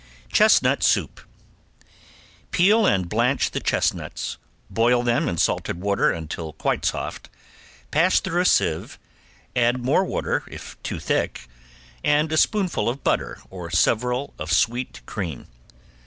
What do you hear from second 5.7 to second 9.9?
water until quite soft, pass through a sieve, add